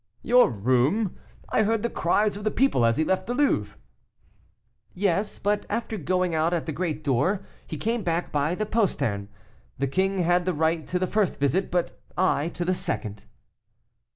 "Your 0.23 0.49
room! 0.49 1.15
I 1.49 1.61
heard 1.61 1.83
the 1.83 1.87
cries 1.91 2.35
of 2.35 2.43
the 2.43 2.49
people 2.49 2.87
as 2.87 2.97
he 2.97 3.03
left 3.05 3.27
the 3.27 3.35
Louvre." 3.35 3.77
"Yes; 4.95 5.37
but 5.37 5.63
after 5.69 5.95
going 5.95 6.33
out 6.33 6.55
at 6.55 6.65
the 6.65 6.71
great 6.71 7.03
door 7.03 7.45
he 7.67 7.77
came 7.77 8.01
back 8.01 8.31
by 8.31 8.55
the 8.55 8.65
postern. 8.65 9.29
The 9.77 9.85
king 9.85 10.17
had 10.23 10.45
the 10.45 10.55
right 10.55 10.87
to 10.87 10.97
the 10.97 11.05
first 11.05 11.37
visit, 11.39 11.69
but 11.69 12.01
I 12.17 12.49
to 12.49 12.65
the 12.65 12.73
second." 12.73 13.25